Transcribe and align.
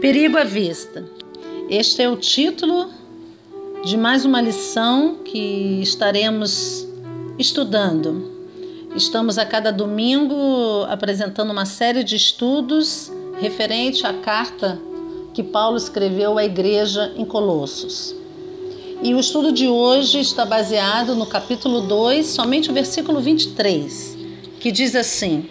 Perigo 0.00 0.38
à 0.38 0.44
vista. 0.44 1.04
Este 1.68 2.00
é 2.00 2.08
o 2.08 2.16
título 2.16 2.88
de 3.84 3.98
mais 3.98 4.24
uma 4.24 4.40
lição 4.40 5.16
que 5.22 5.78
estaremos 5.82 6.88
estudando. 7.38 8.30
Estamos 8.96 9.36
a 9.36 9.44
cada 9.44 9.70
domingo 9.70 10.84
apresentando 10.88 11.50
uma 11.50 11.66
série 11.66 12.02
de 12.02 12.16
estudos 12.16 13.12
referente 13.42 14.06
à 14.06 14.14
carta 14.14 14.80
que 15.34 15.42
Paulo 15.42 15.76
escreveu 15.76 16.38
à 16.38 16.46
igreja 16.46 17.12
em 17.14 17.26
Colossos. 17.26 18.14
E 19.02 19.12
o 19.12 19.20
estudo 19.20 19.52
de 19.52 19.68
hoje 19.68 20.18
está 20.18 20.46
baseado 20.46 21.14
no 21.14 21.26
capítulo 21.26 21.82
2, 21.82 22.26
somente 22.26 22.70
o 22.70 22.72
versículo 22.72 23.20
23, 23.20 24.16
que 24.60 24.72
diz 24.72 24.96
assim: 24.96 25.46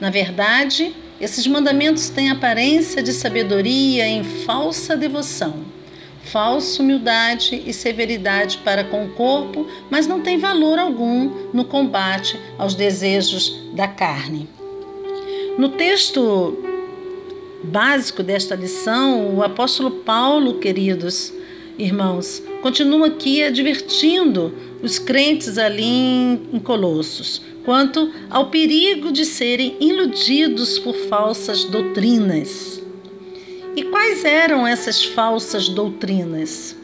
Na 0.00 0.08
verdade, 0.08 0.94
esses 1.20 1.46
mandamentos 1.46 2.08
têm 2.08 2.30
aparência 2.30 3.02
de 3.02 3.12
sabedoria 3.12 4.06
em 4.06 4.22
falsa 4.22 4.96
devoção, 4.96 5.64
falsa 6.22 6.80
humildade 6.82 7.60
e 7.66 7.72
severidade 7.72 8.58
para 8.58 8.84
com 8.84 9.04
o 9.04 9.10
corpo, 9.10 9.66
mas 9.90 10.06
não 10.06 10.20
tem 10.20 10.38
valor 10.38 10.78
algum 10.78 11.48
no 11.52 11.64
combate 11.64 12.38
aos 12.56 12.74
desejos 12.74 13.58
da 13.74 13.88
carne. 13.88 14.48
No 15.58 15.70
texto 15.70 16.56
básico 17.64 18.22
desta 18.22 18.54
lição, 18.54 19.34
o 19.34 19.42
apóstolo 19.42 19.90
Paulo, 19.90 20.60
queridos 20.60 21.32
irmãos, 21.76 22.40
continua 22.62 23.08
aqui 23.08 23.42
advertindo 23.42 24.54
os 24.82 25.00
crentes 25.00 25.58
ali 25.58 25.84
em 26.52 26.60
Colossos 26.62 27.42
quanto 27.68 28.10
ao 28.30 28.46
perigo 28.46 29.12
de 29.12 29.26
serem 29.26 29.76
iludidos 29.78 30.78
por 30.78 30.94
falsas 30.94 31.64
doutrinas. 31.64 32.82
E 33.76 33.82
quais 33.82 34.24
eram 34.24 34.66
essas 34.66 35.04
falsas 35.04 35.68
doutrinas? 35.68 36.74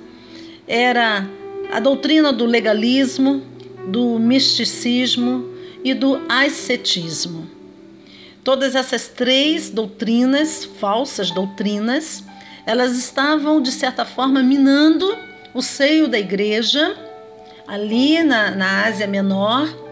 Era 0.68 1.26
a 1.72 1.80
doutrina 1.80 2.34
do 2.34 2.44
legalismo, 2.44 3.42
do 3.86 4.18
misticismo 4.18 5.48
e 5.82 5.94
do 5.94 6.20
ascetismo. 6.28 7.48
Todas 8.44 8.74
essas 8.74 9.08
três 9.08 9.70
doutrinas, 9.70 10.66
falsas 10.78 11.30
doutrinas, 11.30 12.22
elas 12.66 12.92
estavam 12.94 13.62
de 13.62 13.72
certa 13.72 14.04
forma 14.04 14.42
minando 14.42 15.16
o 15.54 15.62
seio 15.62 16.08
da 16.08 16.18
igreja 16.18 16.94
ali 17.66 18.22
na, 18.22 18.50
na 18.50 18.84
Ásia 18.84 19.06
Menor 19.06 19.83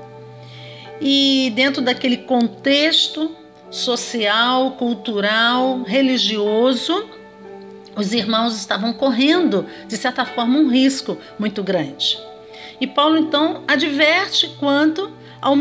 e 1.02 1.52
dentro 1.54 1.82
daquele 1.82 2.18
contexto 2.18 3.34
social, 3.70 4.72
cultural, 4.72 5.82
religioso, 5.82 7.08
os 7.96 8.12
irmãos 8.12 8.56
estavam 8.56 8.92
correndo, 8.92 9.66
de 9.88 9.96
certa 9.96 10.24
forma, 10.24 10.58
um 10.58 10.68
risco 10.68 11.18
muito 11.38 11.62
grande. 11.62 12.18
E 12.80 12.86
Paulo 12.86 13.18
então 13.18 13.62
adverte 13.66 14.48
quanto 14.58 15.10
ao, 15.40 15.56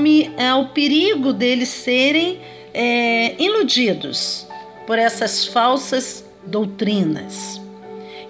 ao 0.50 0.68
perigo 0.70 1.34
deles 1.34 1.70
serem 1.70 2.40
é, 2.74 3.42
iludidos 3.42 4.48
por 4.86 5.00
essas 5.00 5.46
falsas 5.46 6.24
doutrinas. 6.46 7.60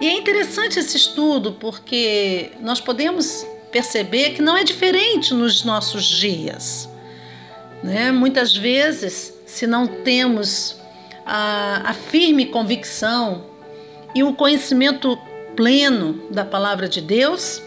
E 0.00 0.08
é 0.08 0.16
interessante 0.16 0.78
esse 0.78 0.96
estudo 0.96 1.52
porque 1.52 2.50
nós 2.60 2.80
podemos 2.80 3.46
perceber 3.70 4.30
que 4.30 4.42
não 4.42 4.56
é 4.56 4.64
diferente 4.64 5.32
nos 5.32 5.62
nossos 5.62 6.04
dias. 6.04 6.91
Né? 7.82 8.12
Muitas 8.12 8.56
vezes, 8.56 9.34
se 9.44 9.66
não 9.66 9.86
temos 9.86 10.76
a, 11.26 11.90
a 11.90 11.94
firme 11.94 12.46
convicção 12.46 13.44
e 14.14 14.22
o 14.22 14.34
conhecimento 14.34 15.18
pleno 15.56 16.28
da 16.30 16.44
palavra 16.44 16.88
de 16.88 17.00
Deus, 17.00 17.60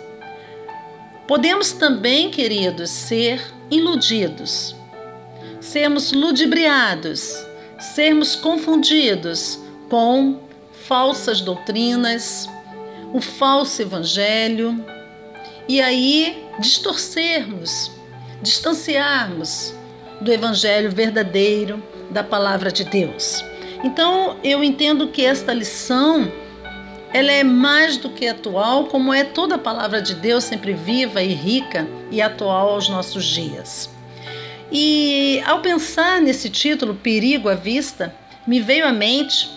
podemos 1.27 1.73
também, 1.73 2.29
queridos, 2.29 2.89
ser 2.89 3.41
iludidos, 3.69 4.75
sermos 5.59 6.11
ludibriados, 6.11 7.35
sermos 7.79 8.35
confundidos 8.35 9.59
com 9.89 10.39
falsas 10.87 11.41
doutrinas, 11.41 12.47
o 13.11 13.19
falso 13.19 13.81
evangelho, 13.81 14.83
e 15.67 15.81
aí 15.81 16.45
distorcermos, 16.59 17.91
distanciarmos 18.41 19.73
do 20.21 20.31
evangelho 20.31 20.91
verdadeiro 20.91 21.81
da 22.09 22.23
palavra 22.23 22.71
de 22.71 22.83
Deus. 22.83 23.43
Então, 23.83 24.37
eu 24.43 24.63
entendo 24.63 25.07
que 25.07 25.23
esta 25.23 25.53
lição 25.53 26.31
ela 27.13 27.31
é 27.31 27.43
mais 27.43 27.95
do 27.95 28.09
que 28.09 28.27
atual, 28.27 28.85
como 28.85 29.13
é 29.13 29.23
toda 29.23 29.55
a 29.55 29.57
palavra 29.57 30.01
de 30.01 30.15
Deus, 30.15 30.43
sempre 30.43 30.73
viva 30.73 31.21
e 31.21 31.33
rica 31.33 31.87
e 32.11 32.21
atual 32.21 32.71
aos 32.71 32.89
nossos 32.89 33.23
dias. 33.25 33.89
E 34.71 35.41
ao 35.45 35.61
pensar 35.61 36.19
nesse 36.19 36.49
título, 36.49 36.95
Perigo 36.95 37.47
à 37.47 37.55
Vista, 37.55 38.13
me 38.45 38.59
veio 38.59 38.85
à 38.85 38.91
mente 38.91 39.49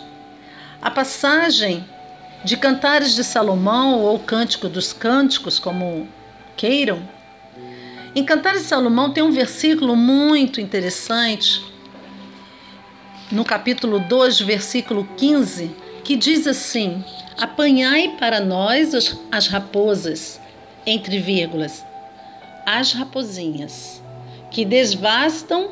a 0.80 0.90
passagem 0.90 1.84
de 2.44 2.56
Cantares 2.56 3.14
de 3.16 3.24
Salomão 3.24 4.02
ou 4.02 4.18
Cântico 4.20 4.68
dos 4.68 4.92
Cânticos, 4.92 5.58
como 5.58 6.06
queiram, 6.56 7.02
em 8.18 8.24
Cantares 8.24 8.62
de 8.62 8.66
Salomão 8.66 9.12
tem 9.12 9.22
um 9.22 9.30
versículo 9.30 9.94
muito 9.94 10.60
interessante, 10.60 11.62
no 13.30 13.44
capítulo 13.44 14.00
2, 14.00 14.40
versículo 14.40 15.08
15, 15.16 15.70
que 16.02 16.16
diz 16.16 16.44
assim: 16.44 17.04
Apanhai 17.36 18.16
para 18.18 18.40
nós 18.40 18.92
as 19.30 19.46
raposas, 19.46 20.40
entre 20.84 21.20
vírgulas, 21.20 21.84
as 22.66 22.92
rapozinhas, 22.92 24.02
que 24.50 24.64
desvastam 24.64 25.70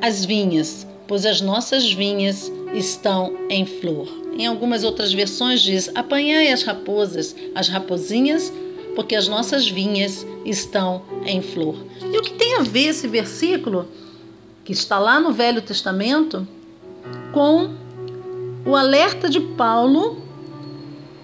as 0.00 0.24
vinhas, 0.24 0.86
pois 1.06 1.26
as 1.26 1.42
nossas 1.42 1.92
vinhas 1.92 2.50
estão 2.72 3.36
em 3.50 3.66
flor. 3.66 4.08
Em 4.38 4.46
algumas 4.46 4.82
outras 4.82 5.12
versões 5.12 5.60
diz: 5.60 5.90
Apanhai 5.94 6.50
as 6.50 6.62
raposas, 6.62 7.36
as 7.54 7.68
rapozinhas, 7.68 8.50
porque 8.96 9.14
as 9.14 9.28
nossas 9.28 9.68
vinhas 9.68 10.26
estão 10.44 11.02
em 11.26 11.42
flor. 11.42 11.76
E 12.02 12.18
o 12.18 12.22
que 12.22 12.32
tem 12.32 12.56
a 12.56 12.62
ver 12.62 12.88
esse 12.88 13.06
versículo, 13.06 13.86
que 14.64 14.72
está 14.72 14.98
lá 14.98 15.20
no 15.20 15.32
Velho 15.32 15.60
Testamento, 15.60 16.48
com 17.32 17.74
o 18.64 18.74
alerta 18.74 19.28
de 19.28 19.38
Paulo 19.38 20.22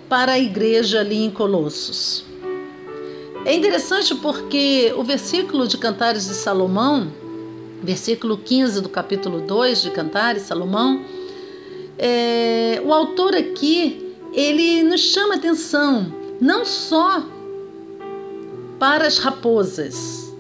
para 0.08 0.32
a 0.32 0.38
igreja 0.38 1.00
ali 1.00 1.24
em 1.24 1.30
Colossos? 1.30 2.24
É 3.46 3.54
interessante 3.54 4.14
porque 4.14 4.92
o 4.96 5.02
versículo 5.02 5.66
de 5.66 5.78
Cantares 5.78 6.28
de 6.28 6.34
Salomão, 6.34 7.10
versículo 7.82 8.36
15 8.36 8.82
do 8.82 8.88
capítulo 8.90 9.40
2 9.40 9.82
de 9.82 9.90
Cantares, 9.90 10.42
Salomão, 10.42 11.02
é, 11.98 12.80
o 12.84 12.92
autor 12.92 13.34
aqui, 13.34 14.14
ele 14.32 14.82
nos 14.82 15.00
chama 15.00 15.34
atenção 15.34 16.20
não 16.40 16.64
só 16.64 17.24
para 18.82 19.06
as 19.06 19.18
raposas. 19.18 20.34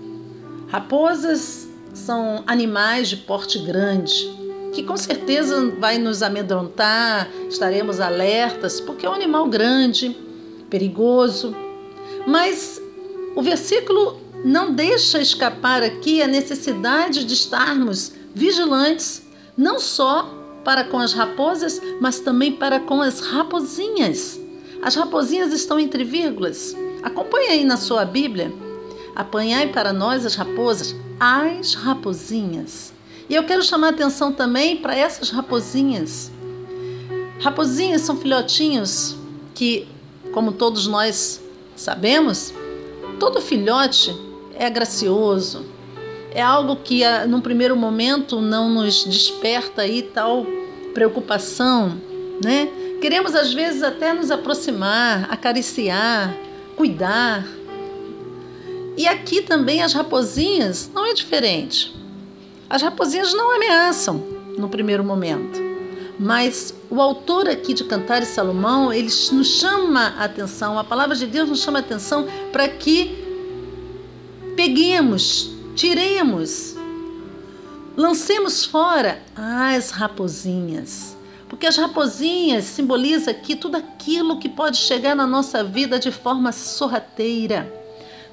Raposas 0.66 1.68
são 1.94 2.42
animais 2.44 3.08
de 3.08 3.18
porte 3.18 3.56
grande, 3.60 4.12
que 4.74 4.82
com 4.82 4.96
certeza 4.96 5.70
vai 5.78 5.96
nos 5.96 6.24
amedrontar, 6.24 7.30
estaremos 7.48 8.00
alertas, 8.00 8.80
porque 8.80 9.06
é 9.06 9.08
um 9.08 9.12
animal 9.12 9.46
grande, 9.46 10.16
perigoso. 10.68 11.54
Mas 12.26 12.82
o 13.36 13.42
versículo 13.42 14.20
não 14.44 14.74
deixa 14.74 15.20
escapar 15.20 15.84
aqui 15.84 16.20
a 16.20 16.26
necessidade 16.26 17.24
de 17.24 17.34
estarmos 17.34 18.12
vigilantes, 18.34 19.22
não 19.56 19.78
só 19.78 20.28
para 20.64 20.82
com 20.82 20.98
as 20.98 21.12
raposas, 21.12 21.80
mas 22.00 22.18
também 22.18 22.50
para 22.50 22.80
com 22.80 23.00
as 23.02 23.20
raposinhas. 23.20 24.40
As 24.82 24.96
raposinhas 24.96 25.52
estão 25.52 25.78
entre 25.78 26.02
vírgulas. 26.02 26.74
Acompanhe 27.02 27.48
aí 27.48 27.64
na 27.64 27.76
sua 27.76 28.04
Bíblia. 28.04 28.52
Apanhai 29.14 29.68
para 29.68 29.92
nós 29.92 30.24
as 30.24 30.34
raposas, 30.34 30.94
as 31.18 31.74
raposinhas. 31.74 32.92
E 33.28 33.34
eu 33.34 33.44
quero 33.44 33.62
chamar 33.62 33.88
atenção 33.88 34.32
também 34.32 34.76
para 34.76 34.96
essas 34.96 35.30
raposinhas. 35.30 36.30
Raposinhas 37.40 38.02
são 38.02 38.16
filhotinhos 38.16 39.16
que, 39.54 39.88
como 40.32 40.52
todos 40.52 40.86
nós 40.86 41.42
sabemos, 41.74 42.54
todo 43.18 43.40
filhote 43.40 44.16
é 44.54 44.70
gracioso. 44.70 45.64
É 46.30 46.40
algo 46.40 46.76
que, 46.76 47.04
ah, 47.04 47.26
num 47.26 47.40
primeiro 47.40 47.76
momento, 47.76 48.40
não 48.40 48.70
nos 48.70 49.04
desperta 49.04 49.82
aí 49.82 50.02
tal 50.02 50.46
preocupação, 50.94 52.00
né? 52.42 52.68
Queremos 53.00 53.34
às 53.34 53.52
vezes 53.52 53.82
até 53.82 54.12
nos 54.12 54.30
aproximar, 54.30 55.26
acariciar, 55.30 56.34
cuidar. 56.76 57.46
E 58.96 59.06
aqui 59.06 59.42
também 59.42 59.82
as 59.82 59.92
raposinhas 59.92 60.90
não 60.94 61.06
é 61.06 61.14
diferente. 61.14 61.94
As 62.68 62.82
raposinhas 62.82 63.32
não 63.34 63.54
ameaçam 63.54 64.16
no 64.56 64.68
primeiro 64.68 65.04
momento, 65.04 65.60
Mas 66.18 66.74
o 66.90 67.00
autor 67.00 67.48
aqui 67.48 67.74
de 67.74 67.84
Cantares 67.84 68.28
Salomão, 68.28 68.92
ele 68.92 69.08
nos 69.32 69.48
chama 69.58 70.14
a 70.18 70.24
atenção, 70.24 70.78
a 70.78 70.84
palavra 70.84 71.16
de 71.16 71.26
Deus 71.26 71.48
nos 71.48 71.60
chama 71.60 71.78
a 71.78 71.80
atenção 71.80 72.26
para 72.52 72.68
que 72.68 73.22
peguemos, 74.54 75.50
tiremos, 75.74 76.76
lancemos 77.96 78.64
fora 78.64 79.20
as 79.34 79.90
raposinhas. 79.90 81.11
Porque 81.52 81.66
as 81.66 81.76
raposinhas 81.76 82.64
simbolizam 82.64 83.30
aqui 83.30 83.54
tudo 83.54 83.76
aquilo 83.76 84.38
que 84.38 84.48
pode 84.48 84.78
chegar 84.78 85.14
na 85.14 85.26
nossa 85.26 85.62
vida 85.62 85.98
de 85.98 86.10
forma 86.10 86.50
sorrateira, 86.50 87.70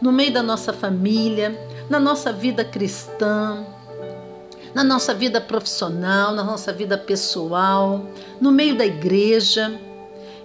no 0.01 0.10
meio 0.10 0.31
da 0.31 0.42
nossa 0.42 0.71
família, 0.71 1.54
na 1.89 2.00
nossa 2.00 2.31
vida 2.31 2.63
cristã, 2.63 3.66
na 4.74 4.86
nossa 4.86 5.13
vida 5.13 5.42
profissional, 5.42 6.31
na 6.31 6.45
nossa 6.45 6.71
vida 6.71 6.98
pessoal, 6.98 8.06
no 8.39 8.54
meio 8.54 8.77
da 8.77 8.86
igreja. 8.86 9.77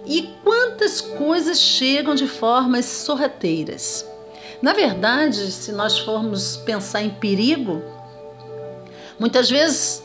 E 0.05 0.23
quantas 0.43 0.99
coisas 0.99 1.57
chegam 1.57 2.13
de 2.13 2.27
formas 2.27 2.83
sorrateiras. 2.83 4.05
Na 4.61 4.73
verdade, 4.73 5.49
se 5.49 5.71
nós 5.71 5.97
formos 5.97 6.57
pensar 6.57 7.03
em 7.03 7.09
perigo, 7.09 7.81
muitas 9.17 9.49
vezes 9.49 10.04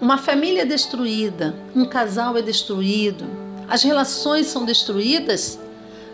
uma 0.00 0.18
família 0.18 0.62
é 0.62 0.66
destruída, 0.66 1.54
um 1.74 1.84
casal 1.84 2.36
é 2.36 2.42
destruído, 2.42 3.24
as 3.68 3.82
relações 3.82 4.46
são 4.46 4.64
destruídas 4.64 5.58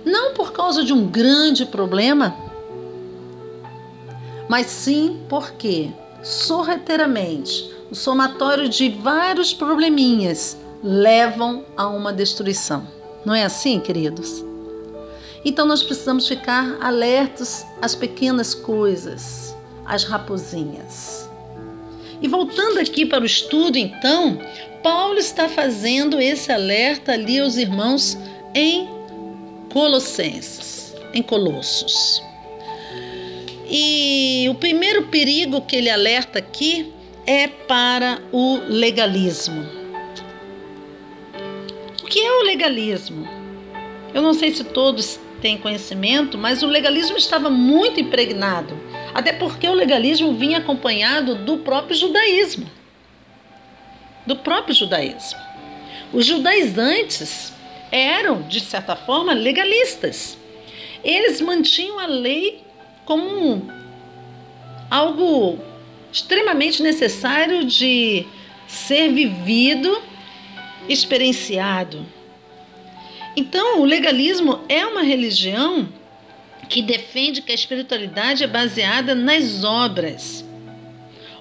não 0.05 0.35
por 0.35 0.53
causa 0.53 0.85
de 0.85 0.93
um 0.93 1.07
grande 1.07 1.65
problema, 1.65 2.37
mas 4.49 4.67
sim 4.67 5.21
porque, 5.29 5.91
sorrateiramente, 6.23 7.73
o 7.91 7.95
somatório 7.95 8.69
de 8.69 8.91
vários 8.91 9.55
probleminhas 9.55 10.57
levam 10.83 11.65
a 11.77 11.89
uma 11.89 12.13
destruição. 12.13 12.87
Não 13.25 13.35
é 13.35 13.45
assim, 13.45 13.81
queridos? 13.81 14.45
Então 15.45 15.67
nós 15.67 15.83
precisamos 15.83 16.29
ficar 16.29 16.79
alertos 16.81 17.65
às 17.81 17.95
pequenas 17.95 18.55
coisas, 18.55 19.55
às 19.85 20.05
raposinhas. 20.05 21.24
E 22.21 22.29
voltando 22.29 22.79
aqui 22.79 23.05
para 23.05 23.23
o 23.23 23.27
estudo, 23.27 23.77
então, 23.77 24.39
Paulo 24.83 25.19
está 25.19 25.49
fazendo 25.49 26.21
esse 26.21 26.53
alerta 26.53 27.13
ali 27.13 27.39
aos 27.39 27.57
irmãos 27.57 28.19
em 28.55 28.89
Colossenses, 29.73 30.95
em 31.13 31.23
Colossos. 31.23 32.23
E 33.69 34.47
o 34.51 34.55
primeiro 34.55 35.05
perigo 35.09 35.63
que 35.63 35.77
ele 35.77 35.91
alerta 35.91 36.39
aqui 36.39 36.93
é 37.27 37.49
para 37.49 38.21
o 38.31 38.61
legalismo. 38.69 39.65
O 42.03 42.07
que 42.07 42.21
é 42.21 42.33
o 42.39 42.43
legalismo? 42.43 43.27
Eu 44.13 44.23
não 44.23 44.35
sei 44.35 44.53
se 44.53 44.63
todos 44.63 45.19
têm 45.41 45.59
conhecimento, 45.59 46.39
mas 46.39 46.63
o 46.63 46.67
legalismo 46.67 47.17
estava 47.17 47.51
muito 47.51 47.99
impregnado 47.99 48.79
até 49.15 49.33
porque 49.33 49.69
o 49.69 49.75
legalismo 49.75 50.35
vinha 50.35 50.59
acompanhado 50.59 51.37
do 51.37 51.59
próprio 51.59 51.97
judaísmo. 51.97 52.69
Do 54.27 54.35
próprio 54.37 54.75
judaísmo. 54.75 55.39
Os 56.13 56.27
judaizantes 56.27 57.53
eram, 57.93 58.43
de 58.43 58.61
certa 58.61 58.97
forma, 58.97 59.33
legalistas. 59.33 60.37
Eles 61.05 61.41
mantinham 61.41 61.99
a 62.01 62.07
lei 62.07 62.65
como 63.05 63.71
algo 64.91 65.59
extremamente 66.13 66.83
necessário 66.83 67.65
de 67.65 68.27
ser 68.67 69.13
vivido, 69.13 70.03
experienciado. 70.89 72.05
Então, 73.37 73.81
o 73.81 73.85
legalismo 73.85 74.61
é 74.69 74.85
uma 74.87 75.03
religião 75.03 75.89
que 76.69 76.83
defende 76.83 77.43
que 77.43 77.53
a 77.53 77.55
espiritualidade 77.55 78.45
é 78.45 78.47
baseada 78.47 79.15
nas 79.15 79.65
obras. 79.65 80.45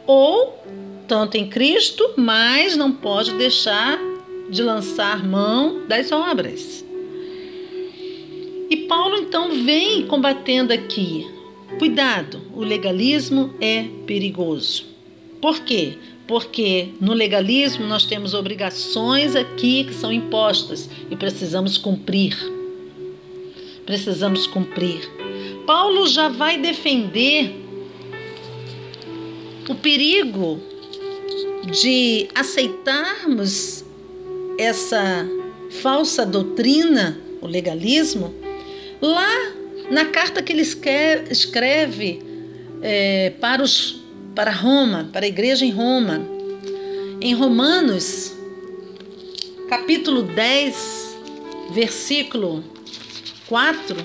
Ou 0.06 0.60
tanto 1.08 1.38
em 1.38 1.48
Cristo, 1.50 2.14
mas 2.18 2.76
não 2.76 2.92
pode 2.92 3.34
deixar 3.34 4.00
de 4.50 4.62
lançar 4.62 5.24
mão 5.24 5.88
das 5.88 6.12
obras. 6.12 6.84
E 8.70 8.78
Paulo 8.88 9.18
então 9.18 9.64
vem 9.64 10.06
combatendo 10.08 10.74
aqui. 10.74 11.28
Cuidado, 11.78 12.42
o 12.54 12.62
legalismo 12.62 13.54
é 13.60 13.86
perigoso. 14.06 14.86
Por 15.42 15.60
quê? 15.62 15.98
Porque 16.28 16.90
no 17.02 17.14
legalismo 17.14 17.86
nós 17.86 18.06
temos 18.06 18.34
obrigações 18.34 19.36
aqui 19.36 19.84
que 19.84 19.94
são 19.94 20.12
impostas 20.12 20.90
e 21.12 21.16
precisamos 21.16 21.78
cumprir 21.78 22.38
precisamos 23.86 24.48
cumprir. 24.48 25.10
Paulo 25.66 26.08
já 26.08 26.28
vai 26.28 26.58
defender 26.58 27.56
o 29.70 29.76
perigo 29.76 30.60
de 31.72 32.28
aceitarmos 32.36 33.84
essa 34.58 35.28
falsa 35.82 36.26
doutrina, 36.26 37.18
o 37.42 37.48
legalismo, 37.48 38.34
lá 39.02 39.54
na 39.90 40.06
carta 40.06 40.42
que 40.42 40.54
ele 40.54 40.62
escreve 40.62 42.22
é, 42.82 43.32
para, 43.40 43.64
os, 43.64 44.02
para 44.36 44.52
Roma, 44.52 45.10
para 45.12 45.26
a 45.26 45.28
igreja 45.28 45.66
em 45.66 45.72
Roma, 45.72 46.22
em 47.22 47.34
Romanos, 47.34 48.34
capítulo 49.70 50.24
10, 50.24 51.18
versículo 51.72 52.64
4 53.48 53.98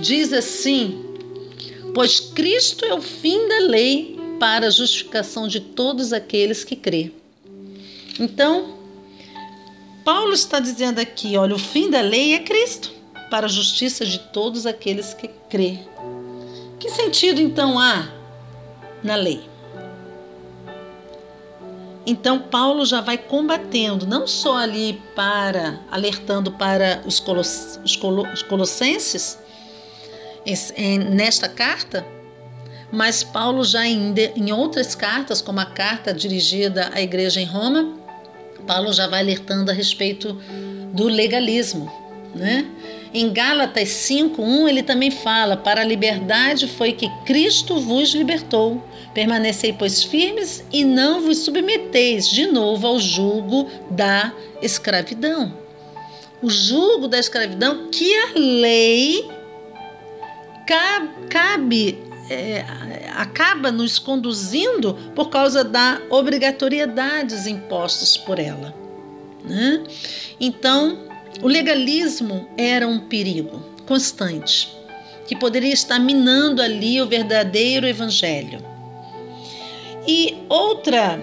diz 0.00 0.32
assim: 0.32 1.04
Pois 1.94 2.20
Cristo 2.20 2.84
é 2.84 2.94
o 2.94 3.00
fim 3.00 3.48
da 3.48 3.58
lei 3.60 4.18
para 4.38 4.66
a 4.66 4.70
justificação 4.70 5.48
de 5.48 5.60
todos 5.60 6.12
aqueles 6.12 6.64
que 6.64 6.76
crê. 6.76 7.10
Então, 8.20 8.78
Paulo 10.04 10.32
está 10.32 10.60
dizendo 10.60 10.98
aqui: 10.98 11.36
olha, 11.36 11.54
o 11.54 11.58
fim 11.58 11.90
da 11.90 12.00
lei 12.00 12.34
é 12.34 12.40
Cristo 12.40 12.92
para 13.30 13.46
a 13.46 13.50
justiça 13.50 14.04
de 14.06 14.18
todos 14.18 14.66
aqueles 14.66 15.14
que 15.14 15.28
crê. 15.50 15.78
Que 16.78 16.90
sentido 16.90 17.40
então 17.40 17.78
há 17.78 18.08
na 19.02 19.16
lei? 19.16 19.47
Então 22.10 22.38
Paulo 22.38 22.86
já 22.86 23.02
vai 23.02 23.18
combatendo, 23.18 24.06
não 24.06 24.26
só 24.26 24.56
ali 24.56 24.98
para 25.14 25.78
alertando 25.90 26.50
para 26.50 27.02
os, 27.04 27.20
coloss, 27.20 27.78
os, 27.84 27.96
colo, 27.96 28.26
os 28.32 28.42
colossenses 28.42 29.38
em, 30.74 30.98
nesta 31.00 31.50
carta, 31.50 32.06
mas 32.90 33.22
Paulo 33.22 33.62
já 33.62 33.86
em, 33.86 34.14
em 34.34 34.50
outras 34.50 34.94
cartas, 34.94 35.42
como 35.42 35.60
a 35.60 35.66
carta 35.66 36.14
dirigida 36.14 36.90
à 36.94 37.02
igreja 37.02 37.42
em 37.42 37.44
Roma, 37.44 37.94
Paulo 38.66 38.90
já 38.90 39.06
vai 39.06 39.20
alertando 39.20 39.70
a 39.70 39.74
respeito 39.74 40.32
do 40.94 41.08
legalismo, 41.08 41.92
né? 42.34 42.66
Em 43.12 43.30
Gálatas 43.30 43.90
5:1 43.90 44.66
ele 44.66 44.82
também 44.82 45.10
fala: 45.10 45.58
"Para 45.58 45.82
a 45.82 45.84
liberdade 45.84 46.66
foi 46.66 46.92
que 46.92 47.10
Cristo 47.26 47.78
vos 47.78 48.14
libertou. 48.14 48.82
Permanecei 49.14 49.72
pois 49.72 50.02
firmes 50.02 50.64
e 50.72 50.84
não 50.84 51.22
vos 51.22 51.38
submeteis 51.38 52.28
de 52.28 52.46
novo 52.46 52.86
ao 52.86 52.98
jugo 52.98 53.68
da 53.90 54.32
escravidão." 54.62 55.52
O 56.40 56.48
jugo 56.48 57.08
da 57.08 57.18
escravidão 57.18 57.88
que 57.90 58.14
a 58.14 58.32
lei 58.36 59.28
cabe 61.30 61.98
é, 62.30 62.64
acaba 63.16 63.72
nos 63.72 63.98
conduzindo 63.98 64.94
por 65.14 65.30
causa 65.30 65.64
da 65.64 66.00
obrigatoriedades 66.10 67.46
impostas 67.46 68.16
por 68.16 68.38
ela. 68.38 68.74
Né? 69.44 69.82
Então, 70.38 70.98
o 71.42 71.48
legalismo 71.48 72.48
era 72.56 72.86
um 72.86 73.00
perigo 73.00 73.62
constante 73.86 74.76
que 75.26 75.34
poderia 75.34 75.72
estar 75.72 75.98
minando 75.98 76.62
ali 76.62 77.00
o 77.00 77.06
verdadeiro 77.06 77.86
evangelho. 77.86 78.62
E 80.10 80.38
outra 80.48 81.20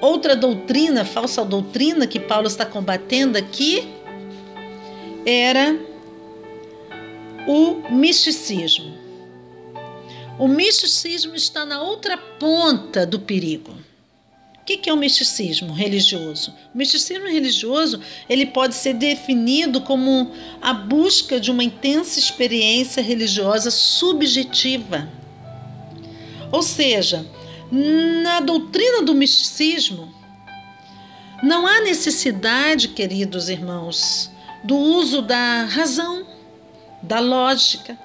outra 0.00 0.36
doutrina, 0.36 1.04
falsa 1.04 1.44
doutrina 1.44 2.06
que 2.06 2.20
Paulo 2.20 2.46
está 2.46 2.64
combatendo 2.64 3.36
aqui 3.36 3.88
era 5.26 5.76
o 7.48 7.90
misticismo. 7.90 8.94
O 10.38 10.46
misticismo 10.46 11.34
está 11.34 11.66
na 11.66 11.82
outra 11.82 12.16
ponta 12.16 13.04
do 13.04 13.18
perigo. 13.18 13.72
O 14.54 14.64
que 14.64 14.88
é 14.88 14.92
o 14.92 14.96
misticismo 14.96 15.72
religioso? 15.72 16.54
O 16.72 16.78
misticismo 16.78 17.26
religioso 17.26 18.00
ele 18.28 18.46
pode 18.46 18.76
ser 18.76 18.94
definido 18.94 19.80
como 19.80 20.30
a 20.62 20.72
busca 20.72 21.40
de 21.40 21.50
uma 21.50 21.64
intensa 21.64 22.20
experiência 22.20 23.02
religiosa 23.02 23.72
subjetiva. 23.72 25.08
Ou 26.52 26.62
seja, 26.62 27.26
na 27.70 28.40
doutrina 28.40 29.02
do 29.02 29.14
misticismo, 29.14 30.12
Não 31.42 31.66
há 31.66 31.80
necessidade, 31.80 32.88
queridos 32.88 33.48
irmãos, 33.48 34.30
do 34.62 34.76
uso 34.76 35.22
da 35.22 35.64
razão, 35.64 36.26
da 37.02 37.18
lógica, 37.18 37.98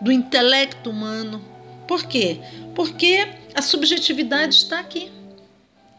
do 0.00 0.12
intelecto 0.12 0.90
humano. 0.90 1.42
Por 1.88 2.04
quê? 2.04 2.38
Porque 2.76 3.26
a 3.56 3.60
subjetividade 3.60 4.54
está 4.54 4.78
aqui, 4.78 5.10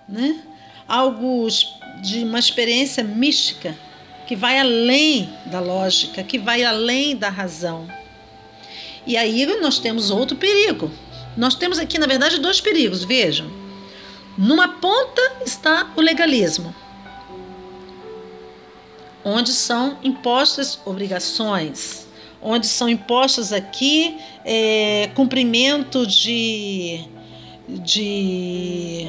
né? 0.07 0.41
Algo 0.87 1.45
de 2.01 2.23
uma 2.23 2.39
experiência 2.39 3.03
mística 3.03 3.77
que 4.25 4.35
vai 4.35 4.57
além 4.57 5.29
da 5.47 5.59
lógica, 5.59 6.23
que 6.23 6.37
vai 6.37 6.63
além 6.63 7.17
da 7.17 7.29
razão. 7.29 7.85
E 9.05 9.17
aí 9.17 9.45
nós 9.61 9.79
temos 9.79 10.09
outro 10.09 10.37
perigo. 10.37 10.89
Nós 11.37 11.53
temos 11.53 11.77
aqui, 11.77 11.99
na 11.99 12.07
verdade, 12.07 12.39
dois 12.39 12.59
perigos, 12.59 13.03
vejam. 13.03 13.47
Numa 14.35 14.67
ponta 14.67 15.21
está 15.45 15.93
o 15.95 16.01
legalismo, 16.01 16.75
onde 19.23 19.51
são 19.51 19.99
impostas 20.03 20.79
obrigações, 20.83 22.07
onde 22.41 22.65
são 22.65 22.89
impostos 22.89 23.53
aqui 23.53 24.17
é, 24.43 25.11
cumprimento 25.13 26.07
de, 26.07 27.01
de 27.67 29.07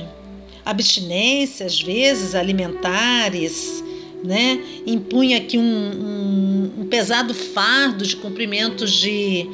abstinência, 0.64 1.64
às 1.64 1.80
vezes, 1.80 2.34
alimentares, 2.34 3.82
né? 4.22 4.62
impunha 4.86 5.38
aqui 5.38 5.56
um, 5.56 5.62
um, 5.62 6.82
um 6.82 6.86
pesado 6.88 7.32
fardo 7.32 8.04
de 8.04 8.16
cumprimentos 8.16 8.92
de, 8.92 9.48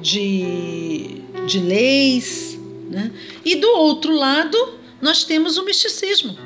de, 0.00 1.19
de 1.46 1.58
leis. 1.58 2.58
Né? 2.88 3.10
E 3.44 3.56
do 3.56 3.68
outro 3.76 4.14
lado, 4.14 4.56
nós 5.00 5.24
temos 5.24 5.56
o 5.56 5.64
misticismo. 5.64 6.36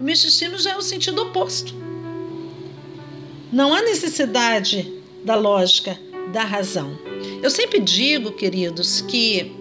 O 0.00 0.04
misticismo 0.04 0.58
já 0.58 0.72
é 0.72 0.76
o 0.76 0.82
sentido 0.82 1.22
oposto. 1.22 1.74
Não 3.52 3.72
há 3.72 3.82
necessidade 3.82 4.92
da 5.24 5.34
lógica, 5.36 5.98
da 6.32 6.42
razão. 6.42 6.98
Eu 7.42 7.50
sempre 7.50 7.78
digo, 7.80 8.32
queridos, 8.32 9.00
que 9.00 9.52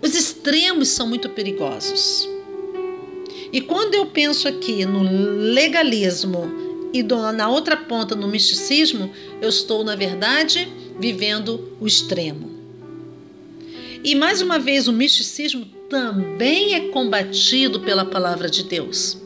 os 0.00 0.14
extremos 0.14 0.88
são 0.88 1.06
muito 1.06 1.28
perigosos. 1.28 2.28
E 3.52 3.60
quando 3.60 3.94
eu 3.94 4.06
penso 4.06 4.48
aqui 4.48 4.84
no 4.84 5.02
legalismo 5.52 6.50
e 6.92 7.02
na 7.02 7.48
outra 7.48 7.76
ponta 7.76 8.14
no 8.14 8.28
misticismo, 8.28 9.10
eu 9.40 9.48
estou, 9.48 9.84
na 9.84 9.94
verdade, 9.94 10.68
vivendo 10.98 11.76
o 11.80 11.86
extremo. 11.86 12.51
E 14.04 14.16
mais 14.16 14.42
uma 14.42 14.58
vez, 14.58 14.88
o 14.88 14.92
misticismo 14.92 15.64
também 15.88 16.74
é 16.74 16.88
combatido 16.88 17.80
pela 17.80 18.04
palavra 18.04 18.50
de 18.50 18.64
Deus. 18.64 19.16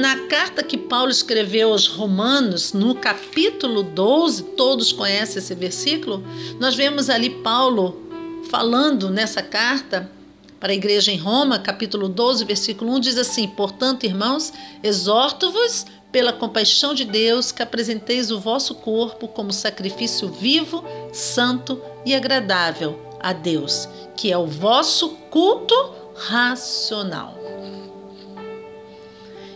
Na 0.00 0.26
carta 0.26 0.62
que 0.62 0.76
Paulo 0.76 1.10
escreveu 1.10 1.72
aos 1.72 1.86
Romanos, 1.86 2.72
no 2.72 2.94
capítulo 2.94 3.82
12, 3.82 4.42
todos 4.56 4.92
conhecem 4.92 5.38
esse 5.38 5.54
versículo, 5.54 6.24
nós 6.58 6.74
vemos 6.74 7.08
ali 7.08 7.30
Paulo 7.30 8.00
falando 8.48 9.10
nessa 9.10 9.42
carta 9.42 10.10
para 10.58 10.72
a 10.72 10.74
igreja 10.74 11.12
em 11.12 11.16
Roma, 11.16 11.58
capítulo 11.58 12.08
12, 12.08 12.44
versículo 12.44 12.92
1, 12.94 13.00
diz 13.00 13.18
assim: 13.18 13.46
Portanto, 13.48 14.04
irmãos, 14.04 14.52
exorto-vos 14.82 15.86
pela 16.10 16.32
compaixão 16.32 16.94
de 16.94 17.04
Deus 17.04 17.52
que 17.52 17.62
apresenteis 17.62 18.30
o 18.30 18.40
vosso 18.40 18.74
corpo 18.76 19.28
como 19.28 19.52
sacrifício 19.52 20.28
vivo, 20.28 20.84
santo 21.12 21.80
e 22.04 22.14
agradável 22.14 23.18
a 23.20 23.32
Deus, 23.32 23.88
que 24.16 24.30
é 24.30 24.38
o 24.38 24.46
vosso 24.46 25.10
culto 25.30 25.74
racional. 26.14 27.36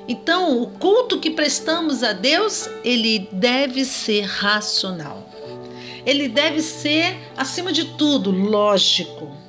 Então, 0.09 0.61
o 0.61 0.67
culto 0.67 1.21
que 1.21 1.31
prestamos 1.31 2.03
a 2.03 2.13
Deus, 2.13 2.69
ele 2.83 3.29
deve 3.31 3.85
ser 3.85 4.23
racional. 4.23 5.31
Ele 6.05 6.29
deve 6.29 6.61
ser, 6.63 7.17
acima 7.37 7.73
de 7.73 7.85
tudo, 7.97 8.31
lógico. 8.31 9.40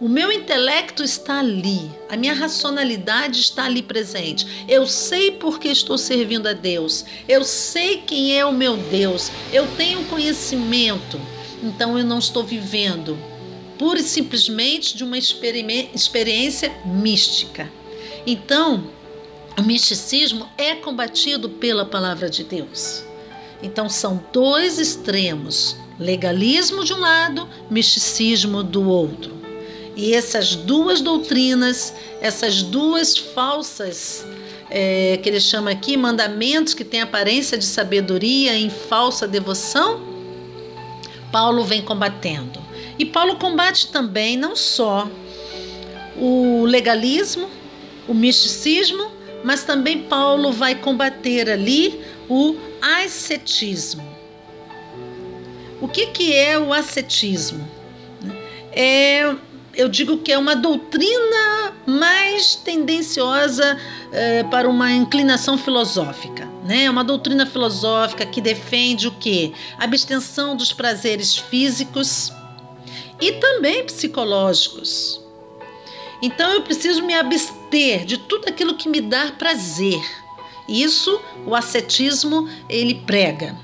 O 0.00 0.08
meu 0.08 0.30
intelecto 0.30 1.02
está 1.02 1.40
ali, 1.40 1.90
a 2.08 2.16
minha 2.16 2.32
racionalidade 2.32 3.40
está 3.40 3.64
ali 3.64 3.82
presente. 3.82 4.64
Eu 4.68 4.86
sei 4.86 5.32
porque 5.32 5.66
estou 5.66 5.98
servindo 5.98 6.46
a 6.46 6.52
Deus, 6.52 7.04
eu 7.28 7.42
sei 7.42 7.98
quem 8.06 8.38
é 8.38 8.44
o 8.44 8.52
meu 8.52 8.76
Deus, 8.76 9.32
eu 9.52 9.66
tenho 9.76 10.04
conhecimento, 10.04 11.20
então 11.60 11.98
eu 11.98 12.04
não 12.04 12.20
estou 12.20 12.44
vivendo 12.44 13.18
pura 13.76 14.00
e 14.00 14.02
simplesmente 14.02 14.96
de 14.96 15.04
uma 15.04 15.16
experiência 15.16 16.72
mística. 16.84 17.68
Então, 18.26 18.84
o 19.58 19.62
misticismo 19.62 20.48
é 20.58 20.74
combatido 20.74 21.48
pela 21.48 21.84
palavra 21.84 22.28
de 22.28 22.44
Deus. 22.44 23.02
Então, 23.62 23.88
são 23.88 24.22
dois 24.32 24.78
extremos: 24.78 25.76
legalismo 25.98 26.84
de 26.84 26.92
um 26.92 27.00
lado, 27.00 27.48
misticismo 27.70 28.62
do 28.62 28.88
outro. 28.88 29.37
E 29.98 30.14
essas 30.14 30.54
duas 30.54 31.00
doutrinas, 31.00 31.92
essas 32.20 32.62
duas 32.62 33.18
falsas, 33.18 34.24
é, 34.70 35.18
que 35.20 35.28
ele 35.28 35.40
chama 35.40 35.72
aqui, 35.72 35.96
mandamentos 35.96 36.72
que 36.72 36.84
têm 36.84 37.00
aparência 37.00 37.58
de 37.58 37.64
sabedoria 37.64 38.56
em 38.56 38.70
falsa 38.70 39.26
devoção, 39.26 40.00
Paulo 41.32 41.64
vem 41.64 41.82
combatendo. 41.82 42.62
E 42.96 43.04
Paulo 43.04 43.40
combate 43.40 43.88
também 43.88 44.36
não 44.36 44.54
só 44.54 45.10
o 46.16 46.64
legalismo, 46.64 47.50
o 48.06 48.14
misticismo, 48.14 49.10
mas 49.42 49.64
também 49.64 50.02
Paulo 50.02 50.52
vai 50.52 50.76
combater 50.76 51.50
ali 51.50 52.00
o 52.28 52.54
ascetismo. 52.80 54.08
O 55.80 55.88
que, 55.88 56.06
que 56.06 56.32
é 56.32 56.56
o 56.56 56.72
ascetismo? 56.72 57.68
É 58.70 59.34
eu 59.74 59.88
digo 59.88 60.18
que 60.18 60.32
é 60.32 60.38
uma 60.38 60.56
doutrina 60.56 61.72
mais 61.86 62.54
tendenciosa 62.56 63.78
é, 64.12 64.42
para 64.44 64.68
uma 64.68 64.92
inclinação 64.92 65.56
filosófica. 65.56 66.46
Né? 66.64 66.84
É 66.84 66.90
uma 66.90 67.04
doutrina 67.04 67.46
filosófica 67.46 68.26
que 68.26 68.40
defende 68.40 69.08
o 69.08 69.12
quê? 69.12 69.52
Abstenção 69.78 70.56
dos 70.56 70.72
prazeres 70.72 71.36
físicos 71.36 72.32
e 73.20 73.32
também 73.32 73.84
psicológicos. 73.84 75.20
Então 76.20 76.52
eu 76.52 76.62
preciso 76.62 77.02
me 77.02 77.14
abster 77.14 78.04
de 78.04 78.18
tudo 78.18 78.48
aquilo 78.48 78.74
que 78.74 78.88
me 78.88 79.00
dá 79.00 79.32
prazer. 79.38 80.00
Isso 80.68 81.20
o 81.46 81.54
ascetismo 81.54 82.48
ele 82.68 82.94
prega. 83.06 83.56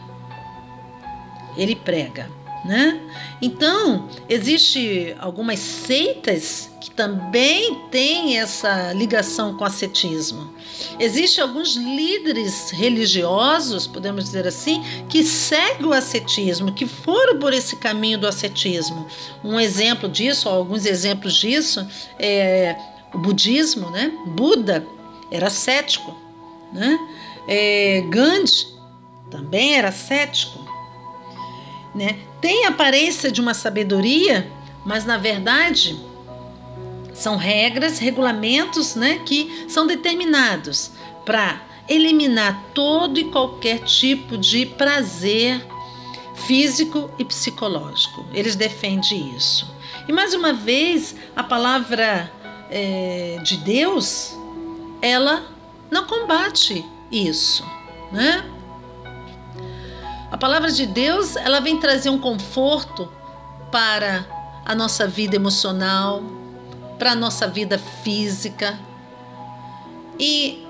Ele 1.56 1.74
prega 1.74 2.43
né? 2.64 3.00
Então, 3.42 4.08
existe 4.28 5.14
algumas 5.18 5.58
seitas 5.58 6.70
que 6.80 6.90
também 6.90 7.74
têm 7.90 8.38
essa 8.38 8.92
ligação 8.92 9.56
com 9.56 9.64
o 9.64 9.66
ascetismo. 9.66 10.52
Existem 10.98 11.42
alguns 11.44 11.76
líderes 11.76 12.70
religiosos, 12.70 13.86
podemos 13.86 14.24
dizer 14.24 14.46
assim, 14.46 14.82
que 15.08 15.22
seguem 15.22 15.86
o 15.86 15.92
ascetismo, 15.92 16.72
que 16.72 16.86
foram 16.86 17.38
por 17.38 17.52
esse 17.52 17.76
caminho 17.76 18.18
do 18.18 18.26
ascetismo. 18.26 19.06
Um 19.42 19.60
exemplo 19.60 20.08
disso, 20.08 20.48
alguns 20.48 20.86
exemplos 20.86 21.34
disso, 21.34 21.86
é 22.18 22.76
o 23.12 23.18
budismo, 23.18 23.90
né? 23.90 24.12
Buda 24.26 24.86
era 25.30 25.50
cético, 25.50 26.14
né? 26.72 26.98
É, 27.46 28.02
Gandhi 28.08 28.66
também 29.30 29.74
era 29.74 29.92
cético, 29.92 30.63
né? 31.94 32.18
tem 32.40 32.66
aparência 32.66 33.32
de 33.32 33.40
uma 33.40 33.54
sabedoria, 33.54 34.50
mas 34.84 35.04
na 35.04 35.16
verdade 35.16 35.98
são 37.14 37.36
regras, 37.36 37.98
regulamentos 37.98 38.94
né, 38.94 39.20
que 39.24 39.64
são 39.68 39.86
determinados 39.86 40.90
para 41.24 41.62
eliminar 41.88 42.62
todo 42.74 43.18
e 43.18 43.24
qualquer 43.24 43.78
tipo 43.80 44.36
de 44.36 44.66
prazer 44.66 45.64
físico 46.46 47.10
e 47.18 47.24
psicológico. 47.24 48.26
Eles 48.34 48.56
defendem 48.56 49.34
isso. 49.36 49.72
E 50.06 50.12
mais 50.12 50.34
uma 50.34 50.52
vez, 50.52 51.14
a 51.34 51.42
palavra 51.42 52.30
é, 52.70 53.38
de 53.42 53.56
Deus, 53.58 54.36
ela 55.00 55.46
não 55.90 56.06
combate 56.06 56.84
isso, 57.10 57.64
né? 58.12 58.44
A 60.34 60.36
palavra 60.36 60.68
de 60.68 60.84
Deus, 60.84 61.36
ela 61.36 61.60
vem 61.60 61.78
trazer 61.78 62.10
um 62.10 62.18
conforto 62.18 63.08
para 63.70 64.26
a 64.64 64.74
nossa 64.74 65.06
vida 65.06 65.36
emocional, 65.36 66.24
para 66.98 67.12
a 67.12 67.14
nossa 67.14 67.46
vida 67.46 67.78
física. 67.78 68.76
E 70.18 70.66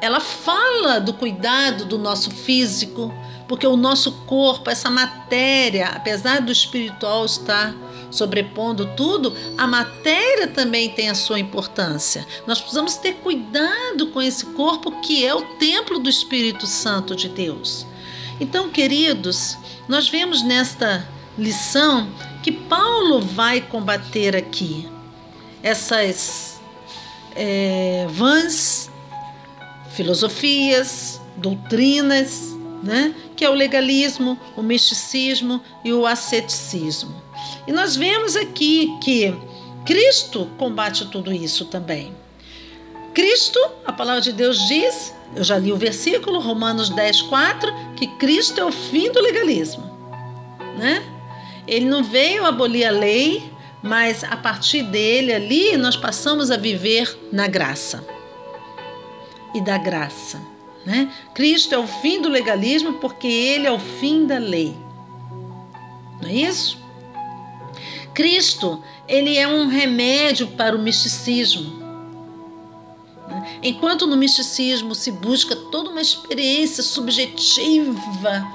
ela 0.00 0.18
fala 0.18 0.98
do 0.98 1.14
cuidado 1.14 1.84
do 1.84 1.98
nosso 1.98 2.32
físico, 2.32 3.14
porque 3.46 3.64
o 3.64 3.76
nosso 3.76 4.10
corpo, 4.26 4.68
essa 4.70 4.90
matéria, 4.90 5.90
apesar 5.90 6.40
do 6.40 6.50
espiritual 6.50 7.24
estar 7.24 7.72
sobrepondo 8.10 8.86
tudo, 8.96 9.36
a 9.56 9.68
matéria 9.68 10.48
também 10.48 10.90
tem 10.90 11.08
a 11.08 11.14
sua 11.14 11.38
importância. 11.38 12.26
Nós 12.44 12.58
precisamos 12.58 12.96
ter 12.96 13.18
cuidado 13.18 14.08
com 14.08 14.20
esse 14.20 14.46
corpo 14.46 15.00
que 15.00 15.24
é 15.24 15.32
o 15.32 15.42
templo 15.58 16.00
do 16.00 16.10
Espírito 16.10 16.66
Santo 16.66 17.14
de 17.14 17.28
Deus. 17.28 17.88
Então, 18.40 18.70
queridos, 18.70 19.58
nós 19.86 20.08
vemos 20.08 20.42
nesta 20.42 21.06
lição 21.36 22.10
que 22.42 22.50
Paulo 22.50 23.20
vai 23.20 23.60
combater 23.60 24.34
aqui 24.34 24.88
essas 25.62 26.58
é, 27.36 28.06
vãs 28.08 28.90
filosofias, 29.90 31.20
doutrinas, 31.36 32.56
né? 32.82 33.14
que 33.36 33.44
é 33.44 33.50
o 33.50 33.54
legalismo, 33.54 34.38
o 34.56 34.62
misticismo 34.62 35.60
e 35.84 35.92
o 35.92 36.06
asceticismo. 36.06 37.14
E 37.66 37.72
nós 37.72 37.94
vemos 37.94 38.36
aqui 38.36 38.96
que 39.02 39.34
Cristo 39.84 40.48
combate 40.56 41.06
tudo 41.06 41.32
isso 41.32 41.66
também. 41.66 42.14
Cristo, 43.12 43.58
a 43.84 43.92
palavra 43.92 44.20
de 44.20 44.32
Deus 44.32 44.66
diz, 44.68 45.12
eu 45.34 45.44
já 45.44 45.56
li 45.58 45.72
o 45.72 45.76
versículo, 45.76 46.40
Romanos 46.40 46.90
10, 46.90 47.22
4, 47.22 47.72
que 47.96 48.06
Cristo 48.06 48.60
é 48.60 48.64
o 48.64 48.72
fim 48.72 49.10
do 49.12 49.20
legalismo. 49.20 49.84
Né? 50.76 51.04
Ele 51.66 51.86
não 51.86 52.02
veio 52.02 52.44
abolir 52.44 52.86
a 52.86 52.90
lei, 52.90 53.52
mas 53.82 54.24
a 54.24 54.36
partir 54.36 54.82
dele 54.82 55.32
ali 55.32 55.76
nós 55.76 55.96
passamos 55.96 56.50
a 56.50 56.56
viver 56.56 57.16
na 57.32 57.46
graça. 57.46 58.04
E 59.54 59.60
da 59.60 59.78
graça. 59.78 60.40
Né? 60.84 61.12
Cristo 61.34 61.74
é 61.74 61.78
o 61.78 61.86
fim 61.86 62.20
do 62.20 62.28
legalismo 62.28 62.94
porque 62.94 63.28
ele 63.28 63.66
é 63.66 63.72
o 63.72 63.78
fim 63.78 64.26
da 64.26 64.38
lei. 64.38 64.76
Não 66.20 66.28
é 66.28 66.32
isso? 66.32 66.78
Cristo, 68.12 68.82
ele 69.06 69.38
é 69.38 69.46
um 69.46 69.68
remédio 69.68 70.48
para 70.48 70.74
o 70.74 70.78
misticismo. 70.78 71.79
Enquanto 73.62 74.06
no 74.06 74.16
misticismo 74.16 74.94
se 74.94 75.10
busca 75.10 75.54
toda 75.54 75.90
uma 75.90 76.00
experiência 76.00 76.82
subjetiva, 76.82 78.46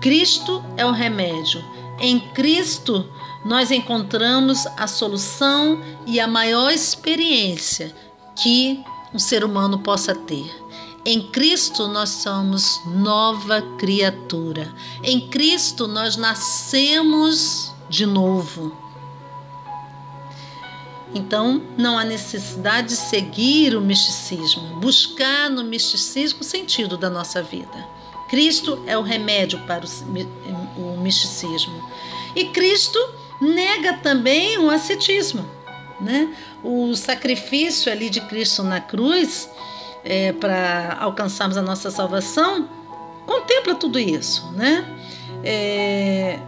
Cristo 0.00 0.64
é 0.76 0.84
o 0.84 0.90
remédio. 0.90 1.64
Em 2.00 2.18
Cristo, 2.18 3.08
nós 3.44 3.70
encontramos 3.70 4.66
a 4.76 4.88
solução 4.88 5.80
e 6.04 6.18
a 6.18 6.26
maior 6.26 6.72
experiência 6.72 7.94
que 8.34 8.82
um 9.14 9.18
ser 9.18 9.44
humano 9.44 9.78
possa 9.78 10.14
ter. 10.14 10.50
Em 11.04 11.20
Cristo 11.30 11.86
nós 11.86 12.10
somos 12.10 12.80
nova 12.86 13.62
criatura. 13.78 14.72
Em 15.02 15.28
Cristo 15.28 15.86
nós 15.86 16.16
nascemos 16.16 17.72
de 17.88 18.06
novo. 18.06 18.81
Então, 21.14 21.62
não 21.76 21.98
há 21.98 22.04
necessidade 22.04 22.88
de 22.88 22.96
seguir 22.96 23.76
o 23.76 23.80
misticismo, 23.80 24.80
buscar 24.80 25.50
no 25.50 25.62
misticismo 25.62 26.40
o 26.40 26.44
sentido 26.44 26.96
da 26.96 27.10
nossa 27.10 27.42
vida. 27.42 27.86
Cristo 28.28 28.82
é 28.86 28.96
o 28.96 29.02
remédio 29.02 29.58
para 29.66 29.84
o 30.76 31.00
misticismo. 31.00 31.74
E 32.34 32.46
Cristo 32.46 32.98
nega 33.40 33.94
também 33.94 34.58
o 34.58 34.70
ascetismo. 34.70 35.44
Né? 36.00 36.34
O 36.64 36.94
sacrifício 36.94 37.92
ali 37.92 38.08
de 38.08 38.20
Cristo 38.22 38.62
na 38.62 38.80
cruz 38.80 39.50
é, 40.04 40.32
para 40.32 40.96
alcançarmos 40.98 41.56
a 41.56 41.62
nossa 41.62 41.90
salvação 41.90 42.68
contempla 43.26 43.74
tudo 43.74 43.98
isso, 43.98 44.50
né? 44.52 44.84
É... 45.44 46.38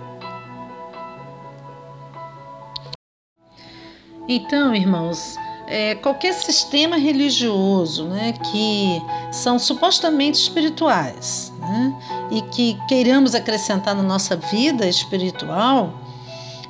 Então, 4.27 4.75
irmãos, 4.75 5.37
é, 5.67 5.95
qualquer 5.97 6.33
sistema 6.35 6.97
religioso 6.97 8.05
né, 8.05 8.33
que 8.33 9.03
são 9.33 9.59
supostamente 9.59 10.39
espirituais 10.41 11.53
né, 11.59 11.99
e 12.31 12.43
que 12.43 12.79
queiramos 12.89 13.35
acrescentar 13.35 13.95
na 13.95 14.03
nossa 14.03 14.37
vida 14.37 14.87
espiritual, 14.87 15.93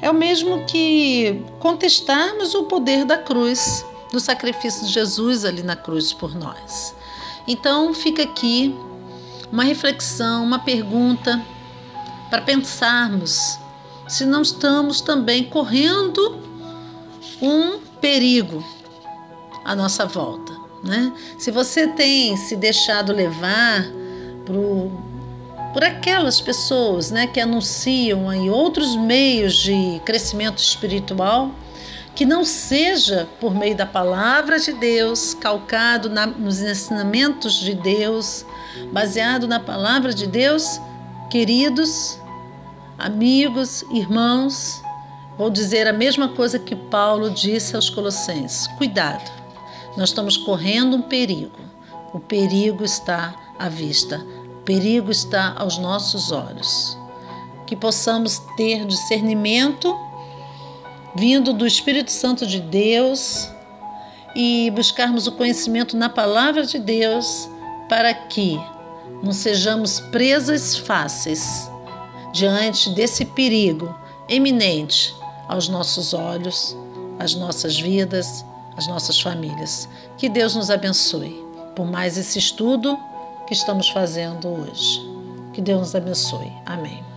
é 0.00 0.10
o 0.10 0.14
mesmo 0.14 0.64
que 0.64 1.42
contestarmos 1.60 2.54
o 2.54 2.64
poder 2.64 3.04
da 3.04 3.16
cruz, 3.16 3.84
do 4.12 4.20
sacrifício 4.20 4.86
de 4.86 4.92
Jesus 4.92 5.44
ali 5.44 5.62
na 5.62 5.76
cruz 5.76 6.12
por 6.12 6.34
nós. 6.34 6.94
Então 7.46 7.92
fica 7.94 8.22
aqui 8.22 8.74
uma 9.50 9.64
reflexão, 9.64 10.44
uma 10.44 10.58
pergunta 10.58 11.44
para 12.30 12.42
pensarmos 12.42 13.58
se 14.08 14.24
não 14.24 14.42
estamos 14.42 15.00
também 15.00 15.44
correndo 15.44 16.38
um 17.40 17.78
perigo 18.00 18.64
à 19.64 19.74
nossa 19.74 20.06
volta. 20.06 20.52
Né? 20.82 21.12
Se 21.38 21.50
você 21.50 21.88
tem 21.88 22.36
se 22.36 22.56
deixado 22.56 23.12
levar 23.12 23.84
por 24.44 24.90
por 25.74 25.82
aquelas 25.82 26.40
pessoas 26.40 27.10
né, 27.10 27.26
que 27.26 27.40
anunciam 27.40 28.30
aí 28.30 28.48
outros 28.48 28.94
meios 28.94 29.56
de 29.56 30.00
crescimento 30.04 30.58
espiritual, 30.58 31.50
que 32.14 32.24
não 32.24 32.44
seja 32.44 33.28
por 33.40 33.52
meio 33.52 33.76
da 33.76 33.84
palavra 33.84 34.60
de 34.60 34.72
Deus, 34.72 35.34
calcado 35.34 36.08
na, 36.08 36.26
nos 36.26 36.60
ensinamentos 36.60 37.54
de 37.54 37.74
Deus, 37.74 38.46
baseado 38.92 39.48
na 39.48 39.58
palavra 39.58 40.14
de 40.14 40.28
Deus, 40.28 40.80
queridos, 41.28 42.20
amigos, 42.96 43.84
irmãos, 43.90 44.80
vou 45.36 45.50
dizer 45.50 45.86
a 45.86 45.92
mesma 45.92 46.28
coisa 46.28 46.58
que 46.58 46.76
Paulo 46.76 47.30
disse 47.30 47.74
aos 47.76 47.90
Colossenses: 47.90 48.66
cuidado, 48.78 49.30
nós 49.96 50.10
estamos 50.10 50.36
correndo 50.36 50.96
um 50.96 51.02
perigo, 51.02 51.58
o 52.12 52.20
perigo 52.20 52.84
está 52.84 53.34
à 53.58 53.68
vista. 53.68 54.24
Perigo 54.64 55.10
está 55.10 55.54
aos 55.58 55.76
nossos 55.78 56.32
olhos. 56.32 56.96
Que 57.66 57.76
possamos 57.76 58.38
ter 58.56 58.86
discernimento 58.86 59.94
vindo 61.14 61.52
do 61.52 61.66
Espírito 61.66 62.10
Santo 62.10 62.46
de 62.46 62.60
Deus 62.60 63.48
e 64.34 64.70
buscarmos 64.70 65.26
o 65.26 65.32
conhecimento 65.32 65.96
na 65.96 66.08
palavra 66.08 66.66
de 66.66 66.78
Deus 66.78 67.48
para 67.88 68.12
que 68.12 68.60
não 69.22 69.32
sejamos 69.32 70.00
presas 70.00 70.76
fáceis 70.76 71.70
diante 72.32 72.90
desse 72.90 73.24
perigo 73.24 73.94
eminente 74.28 75.14
aos 75.48 75.68
nossos 75.68 76.14
olhos, 76.14 76.76
às 77.18 77.34
nossas 77.34 77.78
vidas, 77.78 78.44
às 78.76 78.86
nossas 78.86 79.20
famílias. 79.20 79.88
Que 80.16 80.28
Deus 80.28 80.54
nos 80.54 80.70
abençoe. 80.70 81.42
Por 81.74 81.86
mais 81.86 82.16
esse 82.16 82.38
estudo, 82.38 82.98
que 83.46 83.54
estamos 83.54 83.88
fazendo 83.88 84.48
hoje. 84.48 85.00
Que 85.52 85.60
Deus 85.60 85.80
nos 85.80 85.94
abençoe. 85.94 86.52
Amém. 86.66 87.13